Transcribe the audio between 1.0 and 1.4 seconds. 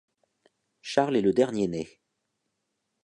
est le